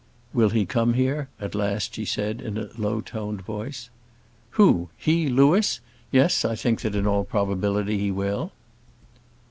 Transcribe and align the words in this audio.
"Will 0.33 0.49
he 0.49 0.65
come 0.65 0.95
here?" 0.95 1.29
at 1.39 1.53
last 1.53 1.93
she 1.93 2.05
said, 2.05 2.41
in 2.41 2.57
a 2.57 2.69
low 2.75 3.01
toned 3.01 3.43
voice. 3.43 3.91
"Who? 4.57 4.89
He, 4.97 5.29
Louis? 5.29 5.79
Yes, 6.11 6.43
I 6.43 6.55
think 6.55 6.81
that 6.81 6.95
in 6.95 7.05
all 7.05 7.23
probability 7.23 7.99
he 7.99 8.09
will." 8.09 8.51